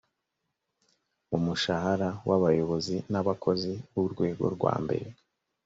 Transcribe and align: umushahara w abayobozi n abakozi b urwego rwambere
umushahara 1.37 2.09
w 2.27 2.29
abayobozi 2.37 2.95
n 3.11 3.13
abakozi 3.21 3.71
b 3.91 3.95
urwego 4.03 4.43
rwambere 4.55 5.07